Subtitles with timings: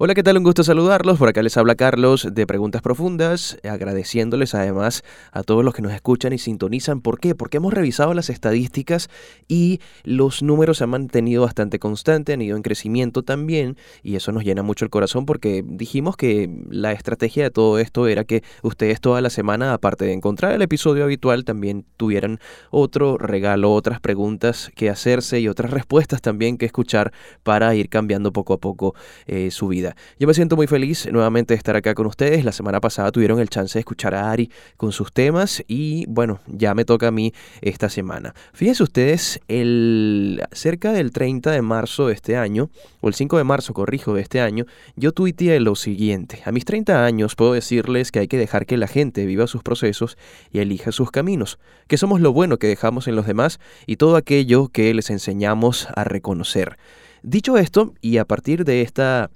[0.00, 0.36] Hola, ¿qué tal?
[0.36, 1.18] Un gusto saludarlos.
[1.18, 5.92] Por acá les habla Carlos de Preguntas Profundas, agradeciéndoles además a todos los que nos
[5.92, 7.00] escuchan y sintonizan.
[7.00, 7.34] ¿Por qué?
[7.34, 9.10] Porque hemos revisado las estadísticas
[9.48, 14.30] y los números se han mantenido bastante constantes, han ido en crecimiento también y eso
[14.30, 18.44] nos llena mucho el corazón porque dijimos que la estrategia de todo esto era que
[18.62, 22.38] ustedes toda la semana, aparte de encontrar el episodio habitual, también tuvieran
[22.70, 27.12] otro regalo, otras preguntas que hacerse y otras respuestas también que escuchar
[27.42, 28.94] para ir cambiando poco a poco
[29.26, 29.87] eh, su vida.
[30.18, 32.44] Yo me siento muy feliz nuevamente de estar acá con ustedes.
[32.44, 36.40] La semana pasada tuvieron el chance de escuchar a Ari con sus temas y bueno,
[36.46, 38.34] ya me toca a mí esta semana.
[38.52, 42.70] Fíjense ustedes, el, cerca del 30 de marzo de este año,
[43.00, 44.64] o el 5 de marzo, corrijo, de este año,
[44.96, 46.42] yo tuiteé lo siguiente.
[46.44, 49.62] A mis 30 años puedo decirles que hay que dejar que la gente viva sus
[49.62, 50.16] procesos
[50.52, 54.16] y elija sus caminos, que somos lo bueno que dejamos en los demás y todo
[54.16, 56.78] aquello que les enseñamos a reconocer.
[57.22, 59.30] Dicho esto, y a partir de esta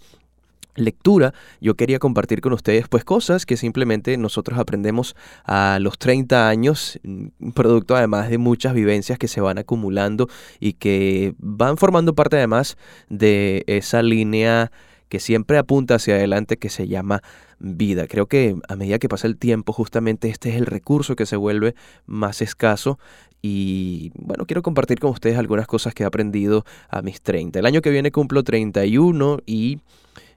[0.75, 5.15] lectura, yo quería compartir con ustedes pues cosas que simplemente nosotros aprendemos
[5.45, 10.29] a los 30 años, mm, producto además de muchas vivencias que se van acumulando
[10.61, 12.77] y que van formando parte además
[13.09, 14.71] de esa línea
[15.13, 17.23] que siempre apunta hacia adelante que se llama
[17.59, 18.07] vida.
[18.07, 21.37] Creo que a medida que pasa el tiempo justamente este es el recurso que se
[21.37, 21.75] vuelve
[22.07, 22.99] más escaso
[23.43, 27.59] y bueno, quiero compartir con ustedes algunas cosas que he aprendido a mis 30.
[27.59, 29.81] El año que viene cumplo 31 y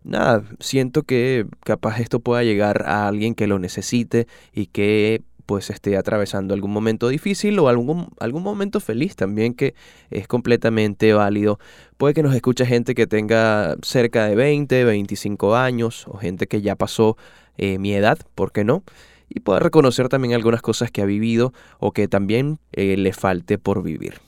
[0.04, 5.70] nada, siento que capaz esto pueda llegar a alguien que lo necesite y que pues
[5.70, 9.76] esté atravesando algún momento difícil o algún, algún momento feliz también que
[10.10, 11.60] es completamente válido.
[11.98, 16.62] Puede que nos escuche gente que tenga cerca de 20, 25 años o gente que
[16.62, 17.18] ya pasó
[17.58, 18.84] eh, mi edad, ¿por qué no?
[19.30, 23.58] Y pueda reconocer también algunas cosas que ha vivido o que también eh, le falte
[23.58, 24.25] por vivir.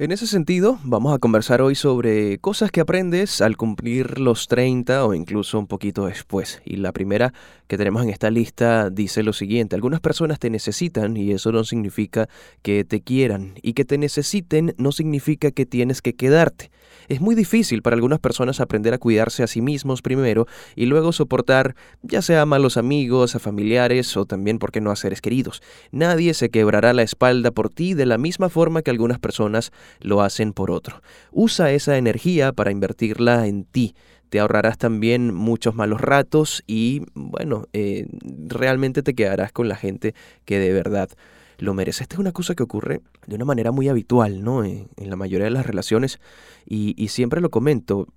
[0.00, 5.04] En ese sentido, vamos a conversar hoy sobre cosas que aprendes al cumplir los 30
[5.04, 6.62] o incluso un poquito después.
[6.64, 7.34] Y la primera
[7.68, 11.64] que tenemos en esta lista dice lo siguiente, algunas personas te necesitan y eso no
[11.64, 12.30] significa
[12.62, 13.52] que te quieran.
[13.60, 16.70] Y que te necesiten no significa que tienes que quedarte.
[17.10, 21.10] Es muy difícil para algunas personas aprender a cuidarse a sí mismos primero y luego
[21.10, 25.20] soportar ya sea a malos amigos, a familiares o también, ¿por qué no, a seres
[25.20, 25.60] queridos?
[25.90, 30.22] Nadie se quebrará la espalda por ti de la misma forma que algunas personas lo
[30.22, 31.02] hacen por otro.
[31.32, 33.96] Usa esa energía para invertirla en ti
[34.28, 38.06] te ahorrarás también muchos malos ratos y bueno, eh,
[38.46, 41.10] realmente te quedarás con la gente que de verdad
[41.58, 42.04] lo merece.
[42.04, 43.00] Esta es una cosa que ocurre
[43.30, 44.64] de una manera muy habitual, ¿no?
[44.64, 46.20] En, la mayoría de las relaciones
[46.66, 48.08] y, siempre lo comento.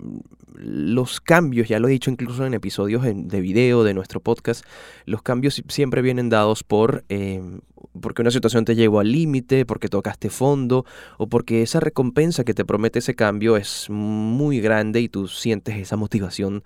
[0.56, 4.66] Los cambios, ya lo he dicho incluso en episodios de video de nuestro podcast,
[5.06, 7.62] los cambios siempre vienen dados por em,
[8.02, 10.85] porque una situación te llevó al límite, porque tocaste fondo
[11.18, 15.78] o porque esa recompensa que te promete ese cambio es muy grande y tú sientes
[15.78, 16.63] esa motivación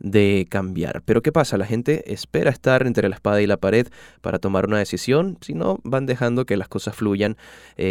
[0.00, 1.02] de cambiar.
[1.04, 1.58] Pero ¿qué pasa?
[1.58, 3.86] La gente espera estar entre la espada y la pared
[4.22, 7.36] para tomar una decisión, si no van dejando que las cosas fluyan
[7.76, 7.89] eh,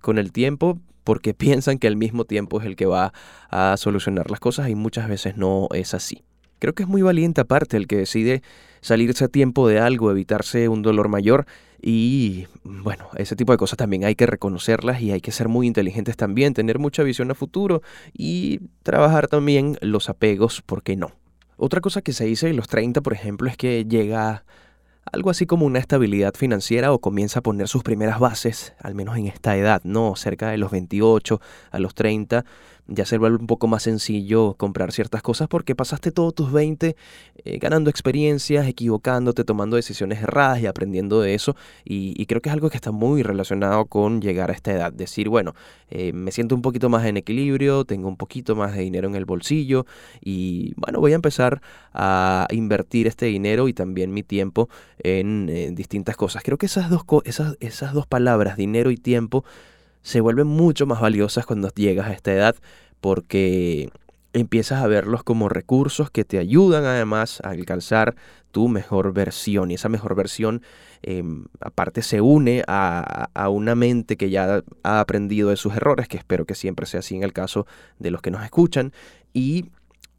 [0.00, 3.12] con el tiempo porque piensan que el mismo tiempo es el que va
[3.50, 6.22] a solucionar las cosas y muchas veces no es así.
[6.58, 8.42] Creo que es muy valiente aparte el que decide
[8.80, 11.46] salirse a tiempo de algo, evitarse un dolor mayor
[11.80, 15.66] y bueno, ese tipo de cosas también hay que reconocerlas y hay que ser muy
[15.66, 17.82] inteligentes también, tener mucha visión a futuro
[18.12, 21.12] y trabajar también los apegos, ¿por qué no?
[21.56, 24.44] Otra cosa que se dice en los 30, por ejemplo, es que llega
[25.12, 29.16] algo así como una estabilidad financiera o comienza a poner sus primeras bases, al menos
[29.16, 30.14] en esta edad, ¿no?
[30.16, 32.44] Cerca de los 28 a los 30,
[32.88, 36.96] ya se vuelve un poco más sencillo comprar ciertas cosas porque pasaste todos tus 20
[37.44, 41.54] eh, ganando experiencias, equivocándote, tomando decisiones erradas y aprendiendo de eso.
[41.84, 44.92] Y, creo que es algo que está muy relacionado con llegar a esta edad.
[44.92, 45.54] Decir, bueno,
[45.90, 49.14] eh, me siento un poquito más en equilibrio, tengo un poquito más de dinero en
[49.14, 49.86] el bolsillo
[50.20, 51.60] y bueno, voy a empezar
[51.94, 54.68] a invertir este dinero y también mi tiempo
[54.98, 56.42] en, en distintas cosas.
[56.42, 59.44] Creo que esas dos, esas, esas dos palabras, dinero y tiempo,
[60.08, 62.56] se vuelven mucho más valiosas cuando llegas a esta edad
[63.02, 63.90] porque
[64.32, 68.16] empiezas a verlos como recursos que te ayudan además a alcanzar
[68.50, 70.62] tu mejor versión y esa mejor versión
[71.02, 76.08] em, aparte se une a, a, una mente que ya ha aprendido de sus errores,
[76.08, 77.66] que espero que siempre sea así en el caso
[77.98, 78.94] de los que nos escuchan
[79.34, 79.66] y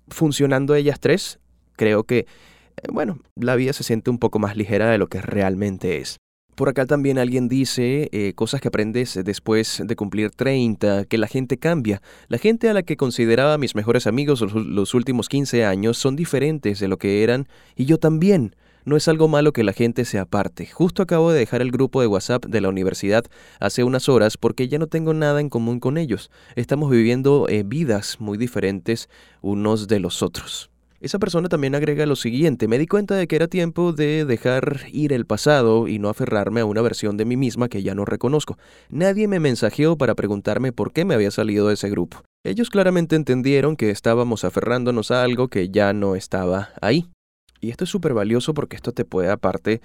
[0.07, 1.39] funcionando ellas tres,
[1.75, 2.25] creo que, eh,
[2.91, 6.19] bueno, la vida se siente un poco más ligera de lo que realmente es.
[6.59, 11.27] Por acá también alguien dice eh, cosas que aprendes después de cumplir 30, que la
[11.27, 12.01] gente cambia.
[12.27, 16.81] La gente a la que consideraba mis mejores amigos los, últimos 15 años son diferentes
[16.81, 17.47] de lo que eran
[17.77, 18.57] y yo también.
[18.83, 20.65] No es algo malo que la gente se aparte.
[20.65, 23.23] Justo acabo de dejar el grupo de WhatsApp de la universidad
[23.61, 26.29] hace unas horas porque ya no tengo nada en común con ellos.
[26.57, 29.07] Estamos viviendo eh, vidas muy diferentes
[29.41, 30.69] unos de los otros.
[31.01, 34.81] Esa persona también agrega lo siguiente, me di cuenta de que era tiempo de dejar
[34.91, 38.03] ir el pasado y no aferrarme a una versión de mí misma que ya no
[38.03, 38.57] reconozco.
[38.89, 42.21] Nadie me mensajeó para preguntarme por qué me había salido de ese grupo.
[42.43, 47.07] Ellos claramente entendieron que estábamos aferrándonos a algo que ya no estaba ahí.
[47.61, 49.81] Y esto es súper valioso porque esto te puede aparte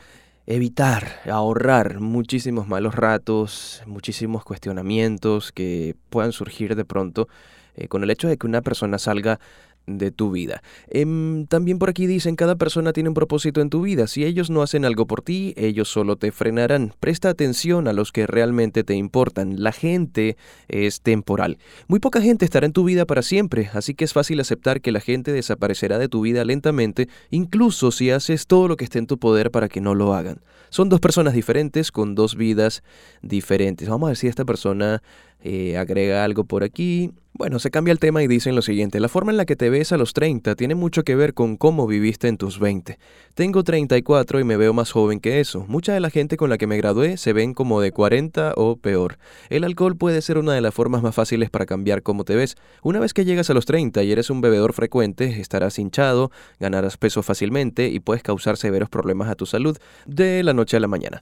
[0.46, 7.28] evitar, ahorrar muchísimos malos ratos, muchísimos cuestionamientos que puedan surgir de pronto
[7.76, 9.40] eh, con el hecho de que una persona salga
[9.86, 10.62] de tu vida.
[10.88, 14.06] Em, también por aquí dicen, cada persona tiene un propósito en tu vida.
[14.06, 16.92] Si ellos no hacen algo por ti, ellos solo te frenarán.
[17.00, 19.62] Presta atención a los que realmente te importan.
[19.62, 20.36] La gente
[20.69, 21.58] es temporal.
[21.88, 24.92] Muy poca gente estará en tu vida para siempre, así que es fácil aceptar que
[24.92, 29.06] la gente desaparecerá de tu vida lentamente, incluso si haces todo lo que esté en
[29.06, 30.40] tu poder para que no lo hagan.
[30.70, 32.82] Son dos personas diferentes con dos vidas
[33.22, 33.88] diferentes.
[33.88, 35.02] Vamos a ver si esta persona
[35.40, 37.12] eh, agrega algo por aquí.
[37.34, 39.69] Bueno, se cambia el tema y dicen lo siguiente, la forma en la que te
[39.75, 42.97] ves a los 30 tiene mucho que ver con cómo viviste en tus 20.
[43.35, 45.65] Tengo 34 y me veo más joven que eso.
[45.67, 48.76] Mucha de la gente con la que me gradué se ven como de 40 o
[48.76, 49.19] peor.
[49.50, 52.55] El alcohol puede ser una de las formas más fáciles para cambiar cómo te ves.
[52.85, 56.31] Una vez que llegas a los 30 y eres un bebedor frecuente, estarás hinchado,
[56.61, 59.76] ganarás peso fácilmente y puedes causar severos problemas a tu salud
[60.06, 61.21] de la noche a la mañana.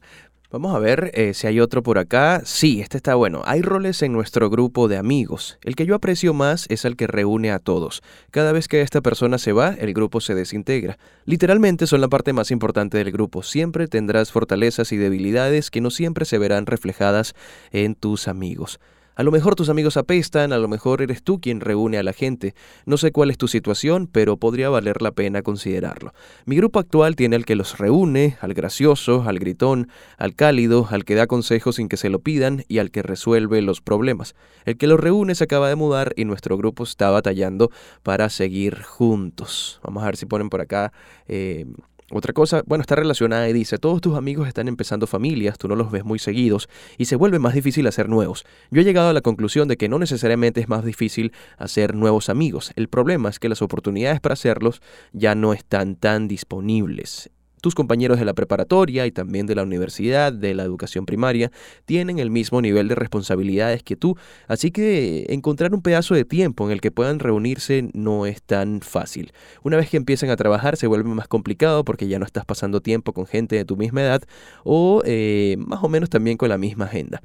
[0.53, 2.43] Vamos a ver eh, si hay otro por acá.
[2.45, 3.41] Sí, este está bueno.
[3.47, 5.59] Hay roles en nuestro grupo de amigos.
[5.63, 8.03] El que yo aprecio más es el que reúne a todos.
[8.31, 10.99] Cada vez que esta persona se va, el grupo se desintegra.
[11.25, 13.43] Literalmente son la parte más importante del grupo.
[13.43, 17.35] Siempre tendrás fortalezas y debilidades que no siempre se verán reflejadas
[17.71, 18.79] en tus amigos.
[19.15, 22.15] A lo mejor tus amigos apestan, a lo mejor eres tú quien reúne a la
[22.15, 22.55] gente.
[22.87, 26.15] No sé cuál es tu situación, pero podría valer la pena considerarlo.
[26.47, 31.05] Mi grupo actual tiene al que los reúne, al gracioso, al gritón, al cálido, al
[31.05, 34.35] que da consejos sin que se lo pidan y al que resuelve los problemas.
[34.65, 37.71] El que los reúne se acaba de mudar y nuestro grupo está batallando
[38.03, 39.79] para seguir juntos.
[39.83, 40.93] Vamos a ver si ponen por acá
[41.29, 41.67] eh,
[42.13, 45.77] otra cosa, bueno, está relacionada y dice, todos tus amigos están empezando familias, tú no
[45.77, 46.69] los ves muy seguidos
[46.99, 48.45] y se vuelve más difícil hacer nuevos.
[48.71, 52.29] Yo he llegado a la conclusión de que no necesariamente es más difícil hacer nuevos
[52.29, 52.73] amigos.
[52.77, 54.83] El problema es que las oportunidades para hacerlos
[55.13, 57.31] ya no están tan disponibles.
[57.63, 61.51] Tus compañeros de la preparatoria y también de la universidad, de la educación primaria,
[61.87, 64.19] tienen el mismo nivel de responsabilidades que tú,
[64.49, 68.83] así que encontrar un pedazo de tiempo en el que puedan reunirse no es tan
[68.83, 69.33] fácil.
[69.63, 72.83] Una vez que empiezan a trabajar se vuelve más complicado porque ya no estás pasando
[72.83, 74.23] tiempo con gente de tu misma edad
[74.65, 77.23] o eh, más o menos también con la misma agenda.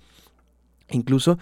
[0.91, 1.37] Incluso,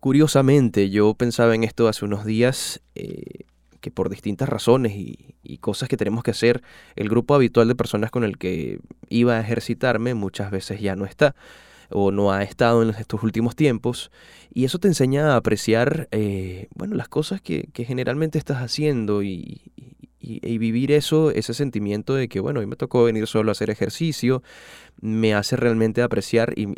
[0.00, 2.82] curiosamente, yo pensaba en esto hace unos días.
[2.94, 3.46] Eh,
[3.84, 6.62] que por distintas razones y, cosas que tenemos que hacer,
[6.96, 11.04] el grupo habitual de personas con el que iba a ejercitarme muchas veces ya no
[11.04, 11.34] está
[11.90, 14.10] o no ha estado en estos últimos tiempos
[14.52, 19.60] y eso te enseña a apreciar eh, bueno las cosas que, generalmente estás haciendo y,
[20.20, 24.42] vivir eso ese sentimiento de que bueno hoy me tocó venir solo a hacer ejercicio
[25.02, 26.68] me hace realmente apreciar y,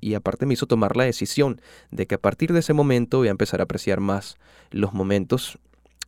[0.00, 1.60] y aparte me hizo tomar la decisión
[1.90, 4.38] de que a partir de ese momento voy a empezar a apreciar más
[4.70, 5.58] los momentos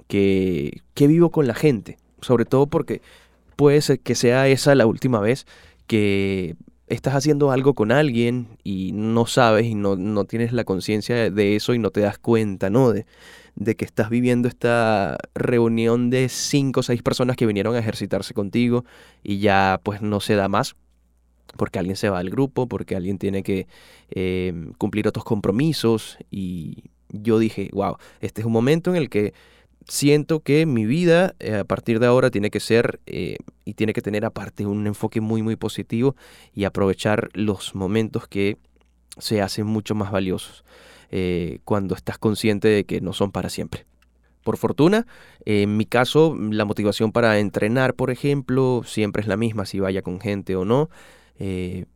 [0.08, 3.02] que, vivo con la gente, sobre todo porque
[3.56, 5.46] puede ser que sea esa la última vez
[5.86, 6.56] que
[6.88, 11.56] estás haciendo algo con alguien y no sabes y no, no tienes la conciencia de
[11.56, 12.92] eso y no te das cuenta, ¿no?
[12.92, 13.06] De,
[13.56, 18.34] de, que estás viviendo esta reunión de cinco o seis personas que vinieron a ejercitarse
[18.34, 18.84] contigo
[19.24, 20.76] y ya pues no se da más
[21.56, 23.66] porque alguien se va del grupo, porque alguien tiene que
[24.10, 29.32] eh, cumplir otros compromisos y yo dije, wow, este es un momento en el que
[29.88, 33.92] siento que mi vida eh, a partir de ahora tiene que ser eh, y tiene
[33.92, 36.16] que tener aparte un enfoque muy muy positivo
[36.54, 38.58] y aprovechar los momentos que
[39.18, 40.64] se hacen mucho más valiosos
[41.10, 43.86] eh, cuando estás consciente de que no son para siempre.
[44.42, 45.06] Por fortuna,
[45.44, 50.02] en mi caso, la motivación para entrenar, por ejemplo, siempre es la misma, si vaya
[50.02, 50.88] con gente o no.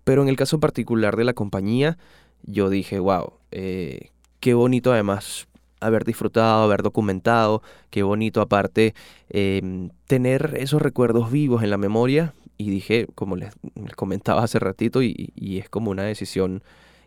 [0.02, 1.97] pero en el caso particular de la compañía,
[2.42, 5.47] yo dije, wow, qué bonito además
[5.80, 8.94] haber disfrutado, haber documentado, qué bonito aparte
[9.28, 12.34] em, tener esos recuerdos vivos en la memoria.
[12.56, 13.54] Y dije, como les,
[13.96, 16.62] comentaba hace ratito, y, es como una decisión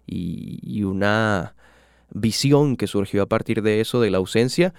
[0.08, 1.56] y, una
[2.10, 4.74] visión que surgió a partir de eso, de la ausencia,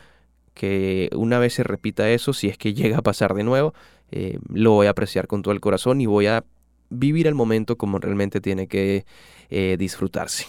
[0.53, 3.75] que una vez se repita eso, si es que llega a pasar de nuevo,
[4.11, 6.45] eh, lo voy a apreciar con todo el corazón y voy a
[6.91, 9.05] vivir el momento como realmente tiene que
[9.51, 10.47] eh, disfrutarse.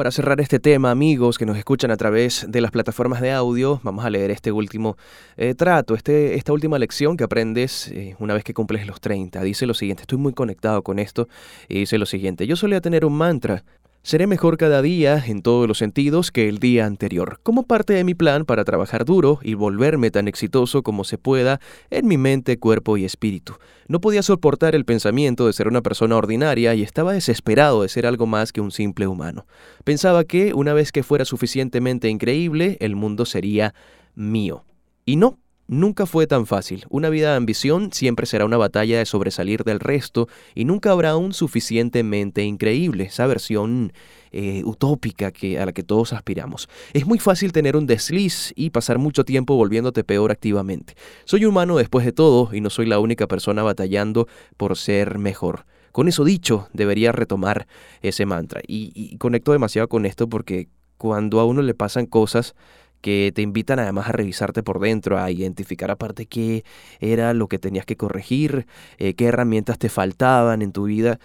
[0.00, 3.80] Para cerrar este tema, amigos que nos escuchan a través de las plataformas de audio,
[3.82, 4.96] vamos a leer este último
[5.36, 9.42] eh, trato, este, esta última lección que aprendes eh, una vez que cumples los 30.
[9.42, 11.28] Dice lo siguiente, estoy muy conectado con esto
[11.68, 13.62] y dice lo siguiente, yo solía tener un mantra,
[14.02, 18.02] Seré mejor cada día en todos los sentidos que el día anterior, como parte de
[18.02, 22.58] mi plan para trabajar duro y volverme tan exitoso como se pueda en mi mente,
[22.58, 23.56] cuerpo y espíritu.
[23.88, 28.06] No podía soportar el pensamiento de ser una persona ordinaria y estaba desesperado de ser
[28.06, 29.46] algo más que un simple humano.
[29.84, 33.74] Pensaba que, una vez que fuera suficientemente increíble, el mundo sería
[34.14, 34.64] mío.
[35.04, 35.39] Y no,
[35.70, 36.84] Nunca fue tan fácil.
[36.90, 41.16] Una vida de ambición siempre será una batalla de sobresalir del resto y nunca habrá
[41.16, 43.92] un suficientemente increíble, esa versión
[44.32, 46.68] eh, utópica que, a la que todos aspiramos.
[46.92, 50.94] Es muy fácil tener un desliz y pasar mucho tiempo volviéndote peor activamente.
[51.24, 55.66] Soy humano después de todo y no soy la única persona batallando por ser mejor.
[55.92, 57.68] Con eso dicho, debería retomar
[58.02, 58.60] ese mantra.
[58.66, 60.66] Y, y conecto demasiado con esto porque
[60.98, 62.56] cuando a uno le pasan cosas
[63.00, 66.64] que te invitan además a revisarte por dentro, a identificar aparte qué
[67.00, 68.66] era lo que tenías que corregir,
[68.98, 71.18] eh, qué herramientas te faltaban en tu vida.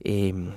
[0.00, 0.52] Em,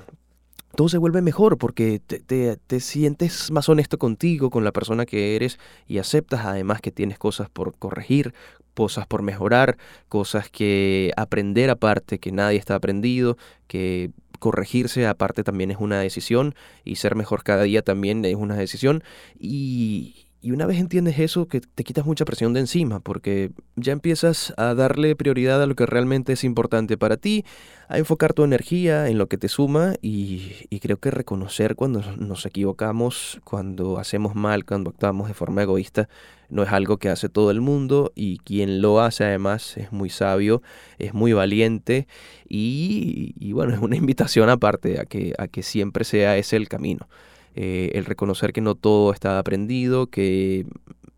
[0.76, 2.20] todo se vuelve mejor porque te,
[2.58, 7.18] te, sientes más honesto contigo, con la persona que eres y aceptas además que tienes
[7.18, 8.34] cosas por corregir,
[8.76, 15.72] cosas por mejorar, cosas que aprender aparte, que nadie está aprendido, que corregirse aparte también
[15.72, 19.04] es una decisión y ser mejor cada día también es una decisión
[19.38, 23.92] y, y una vez entiendes eso, que te quitas mucha presión de encima, porque ya
[23.92, 27.44] empiezas a darle prioridad a lo que realmente es importante para ti,
[27.90, 32.46] a enfocar tu energía en lo que te suma y, creo que reconocer cuando nos
[32.46, 36.08] equivocamos, cuando hacemos mal, cuando actuamos de forma egoísta,
[36.50, 40.10] no es algo que hace todo el mundo y quien lo hace además es muy
[40.10, 40.62] sabio,
[41.00, 42.08] es muy valiente
[42.48, 46.70] y, y bueno, es una invitación aparte a que, a que siempre sea ese el
[46.70, 47.10] camino.
[47.56, 50.66] Eh, el reconocer que no todo está aprendido, que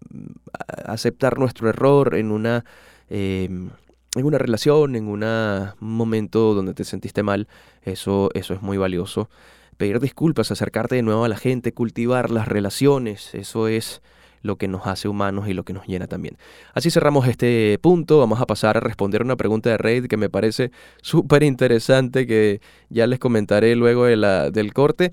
[0.09, 0.27] mm,
[0.85, 2.65] aceptar nuestro error en una,
[3.09, 3.69] em,
[4.15, 5.25] en una relación, en un
[5.79, 7.47] momento donde te sentiste mal,
[7.83, 9.29] eso, eso es muy valioso.
[9.77, 14.01] Pedir disculpas, acercarte de nuevo a la gente, cultivar las relaciones, eso es
[14.43, 16.38] lo que nos hace humanos y lo que nos llena también.
[16.73, 20.29] Así cerramos este punto, vamos a pasar a responder una pregunta de Raid que me
[20.29, 20.71] parece
[21.01, 25.11] súper interesante, que ya les comentaré luego de la, del corte.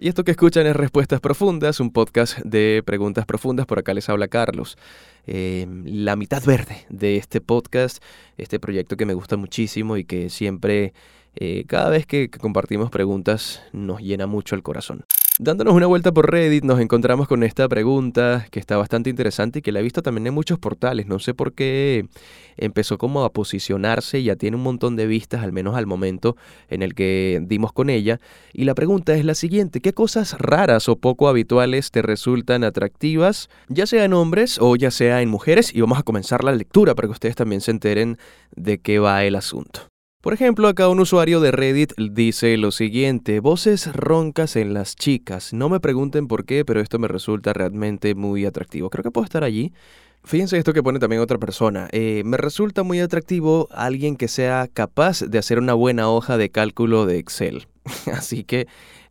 [0.00, 3.66] Y esto que escuchan es Respuestas Profundas, un podcast de preguntas profundas.
[3.66, 4.78] Por acá les habla Carlos.
[5.26, 8.00] Em, la mitad verde de este podcast,
[8.36, 10.92] este proyecto que me gusta muchísimo y que siempre,
[11.34, 15.04] eh, cada vez que compartimos preguntas, nos llena mucho el corazón.
[15.40, 19.62] Dándonos una vuelta por Reddit nos encontramos con esta pregunta que está bastante interesante y
[19.62, 21.06] que la he visto también en muchos portales.
[21.06, 22.08] No sé por qué
[22.56, 26.36] empezó como a posicionarse, ya tiene un montón de vistas, al menos al momento
[26.68, 28.18] en el que dimos con ella.
[28.52, 33.48] Y la pregunta es la siguiente, ¿qué cosas raras o poco habituales te resultan atractivas,
[33.68, 35.72] ya sea en hombres o ya sea en mujeres?
[35.72, 38.18] Y vamos a comenzar la lectura para que ustedes también se enteren
[38.56, 39.82] de qué va el asunto.
[40.20, 45.52] Por ejemplo, acá un usuario de Reddit dice lo siguiente, voces roncas en las chicas.
[45.52, 48.90] No me pregunten por qué, pero esto me resulta realmente muy atractivo.
[48.90, 49.72] Creo que puedo estar allí.
[50.24, 51.88] Fíjense esto que pone también otra persona.
[51.92, 56.50] Eh, me resulta muy atractivo alguien que sea capaz de hacer una buena hoja de
[56.50, 57.68] cálculo de Excel.
[58.12, 58.66] Así que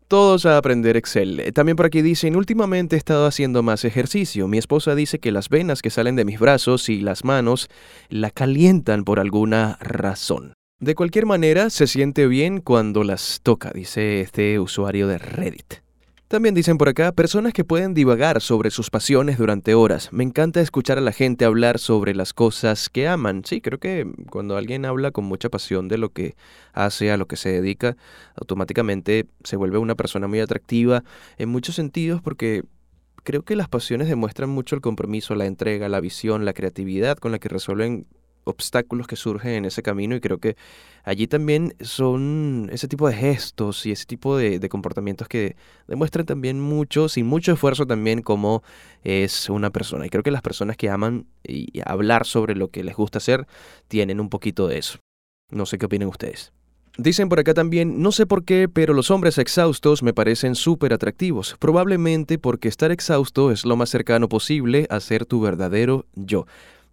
[0.09, 1.39] todos a aprender Excel.
[1.39, 4.49] Eh, también por aquí dicen, últimamente he estado haciendo más ejercicio.
[4.49, 7.69] Mi esposa dice que las venas que salen de mis brazos y las manos
[8.09, 10.56] la calientan por alguna razón.
[10.79, 15.81] De cualquier manera, se siente bien cuando las toca, dice este usuario de Reddit.
[16.27, 20.09] También dicen por acá, personas que pueden divagar sobre sus pasiones durante horas.
[20.13, 23.41] Me encanta escuchar a la gente hablar sobre las cosas que aman.
[23.43, 26.35] Sí, creo que cuando alguien habla con mucha pasión de lo que
[26.73, 27.97] hace, a lo que se dedica,
[28.35, 31.03] automáticamente se vuelve una persona muy atractiva
[31.39, 32.61] en muchos sentidos porque
[33.23, 37.31] creo que las pasiones demuestran mucho el compromiso, la entrega, la visión, la creatividad con
[37.31, 38.05] la que resuelven
[38.47, 40.55] obstáculos que surgen en ese camino y creo que
[41.03, 45.55] allí también son ese tipo de gestos y ese tipo de, comportamientos que
[45.87, 48.63] demuestran también mucho, sin mucho esfuerzo también cómo
[49.03, 50.05] es una persona.
[50.05, 53.47] Y creo que las personas que aman y hablar sobre lo que les gusta hacer
[53.87, 54.99] tienen un poquito de eso.
[55.49, 56.51] No sé qué opinan ustedes.
[56.99, 60.93] Dicen por acá también, no sé por qué, pero los hombres exhaustos me parecen súper
[60.93, 66.47] atractivos, probablemente porque estar exhausto es lo más cercano posible a ser tu verdadero yo.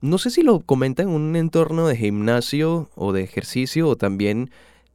[0.04, 4.50] No sé si lo comenta en un entorno de gimnasio o de ejercicio o también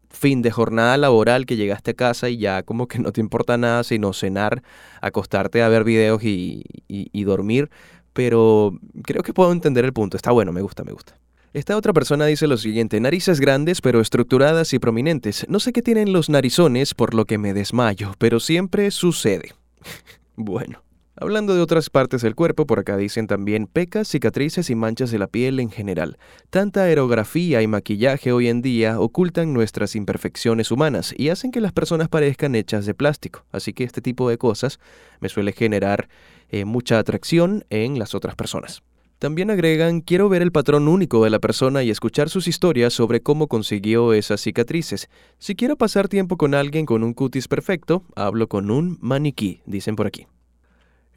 [0.08, 3.58] fin de jornada laboral que llegaste a casa y ya como que no te importa
[3.58, 4.62] nada sino cenar,
[5.02, 7.72] acostarte a ver videos y, y, dormir.
[8.14, 10.16] Pero creo que puedo entender el punto.
[10.16, 11.18] Está bueno, me gusta, me gusta.
[11.54, 15.44] Esta otra persona dice lo siguiente, narices grandes pero estructuradas y prominentes.
[15.50, 19.56] No sé qué tienen los narizones por lo que me desmayo, pero siempre sucede.
[20.36, 20.84] bueno.
[21.22, 25.20] Hablando de otras partes del cuerpo, por acá dicen también pecas, cicatrices y manchas de
[25.20, 26.18] la piel en general.
[26.50, 31.74] Tanta aerografía y maquillaje hoy en día ocultan nuestras imperfecciones humanas y hacen que las
[31.74, 33.44] personas parezcan hechas de plástico.
[33.52, 34.80] Así que este tipo de cosas
[35.20, 36.08] me suele generar
[36.48, 38.82] eh, mucha atracción en las otras personas.
[39.18, 43.22] También agregan, quiero ver el patrón único de la persona y escuchar sus historias sobre
[43.22, 45.10] cómo consiguió esas cicatrices.
[45.38, 49.98] Si quiero pasar tiempo con alguien con un cutis perfecto, hablo con un maniquí, dicen
[49.98, 50.26] por aquí.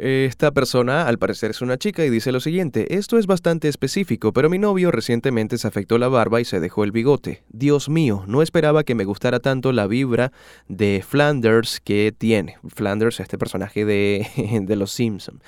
[0.04, 4.32] Esta persona al parecer es una chica y dice lo siguiente, esto es bastante específico,
[4.32, 7.44] pero mi novio recientemente se afectó la barba y se dejó el bigote.
[7.50, 10.32] Dios mío, no esperaba que me gustara tanto la vibra
[10.66, 12.56] de Flanders que tiene.
[12.66, 14.26] Flanders, este personaje de,
[14.66, 15.40] de Los Simpsons.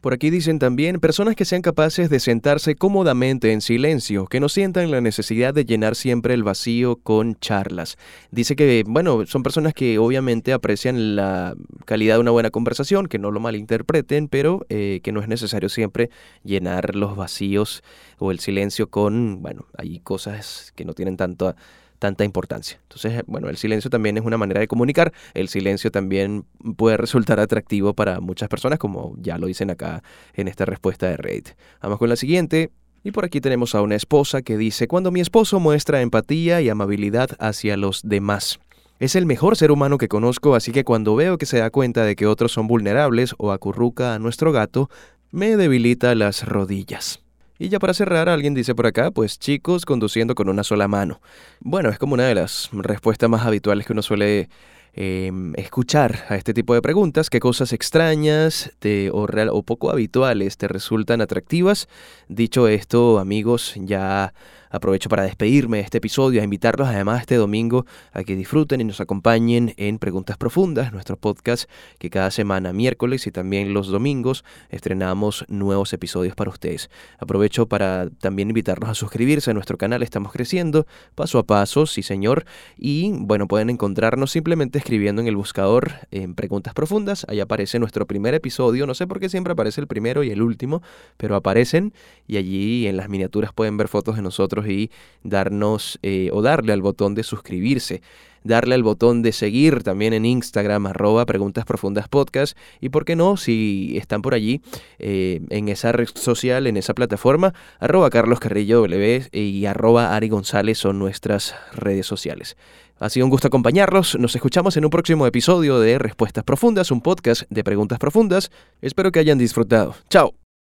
[0.00, 4.48] Por aquí dicen también personas que sean capaces de sentarse cómodamente en silencio, que no
[4.48, 7.98] sientan la necesidad de llenar siempre el vacío con charlas.
[8.30, 13.18] Dice que, bueno, son personas que obviamente aprecian la calidad de una buena conversación, que
[13.18, 16.10] no lo malinterpreten, pero eh, que no es necesario siempre
[16.44, 17.82] llenar los vacíos
[18.18, 21.56] o el silencio con, bueno, hay cosas que no tienen tanto
[21.98, 22.78] tanta importancia.
[22.82, 25.12] Entonces, bueno, el silencio también es una manera de comunicar.
[25.34, 26.44] El silencio también
[26.76, 30.02] puede resultar atractivo para muchas personas, como ya lo dicen acá
[30.34, 31.50] en esta respuesta de Reddit.
[31.82, 32.70] Vamos con la siguiente.
[33.04, 36.68] Y por aquí tenemos a una esposa que dice, cuando mi esposo muestra empatía y
[36.68, 38.58] amabilidad hacia los demás.
[38.98, 42.04] Es el mejor ser humano que conozco, así que cuando veo que se da cuenta
[42.04, 44.90] de que otros son vulnerables o acurruca a nuestro gato,
[45.30, 47.22] me debilita las rodillas.
[47.58, 51.20] Y ya para cerrar, alguien dice por acá, pues chicos conduciendo con una sola mano.
[51.58, 54.48] Bueno, es como una de las respuestas más habituales que uno suele
[54.92, 58.70] em, escuchar a este tipo de preguntas, qué cosas extrañas
[59.10, 61.88] o, o poco habituales te resultan atractivas.
[62.28, 64.32] Dicho esto, amigos, ya
[64.70, 68.84] Aprovecho para despedirme de este episodio, a invitarlos además este domingo a que disfruten y
[68.84, 74.44] nos acompañen en Preguntas Profundas, nuestro podcast que cada semana, miércoles y también los domingos,
[74.68, 76.90] estrenamos nuevos episodios para ustedes.
[77.18, 82.02] Aprovecho para también invitarlos a suscribirse a nuestro canal, estamos creciendo paso a paso, sí
[82.02, 82.44] señor,
[82.76, 88.06] y bueno, pueden encontrarnos simplemente escribiendo en el buscador en Preguntas Profundas, ahí aparece nuestro
[88.06, 90.82] primer episodio, no sé por qué siempre aparece el primero y el último,
[91.16, 91.94] pero aparecen
[92.26, 94.22] y allí en las miniaturas pueden ver fotos de
[94.66, 94.90] y
[95.22, 98.02] darnos eh, o darle al botón de suscribirse
[98.44, 102.56] darle al botón de seguir también en Instagram, arroba Preguntas Profundas Podcast.
[102.80, 104.62] Y por qué no, si están por allí,
[104.98, 110.28] eh, en esa red social, en esa plataforma, arroba Carlos Carrillo W y arroba Ari
[110.28, 112.56] González son nuestras redes sociales.
[112.98, 114.18] Ha sido un gusto acompañarlos.
[114.18, 118.50] Nos escuchamos en un próximo episodio de Respuestas Profundas, un podcast de preguntas profundas.
[118.82, 119.94] Espero que hayan disfrutado.
[120.08, 120.47] Chao.